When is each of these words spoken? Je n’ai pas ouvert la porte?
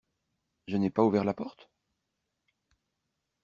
Je 0.67 0.77
n’ai 0.77 0.89
pas 0.89 1.03
ouvert 1.03 1.23
la 1.23 1.35
porte? 1.35 1.69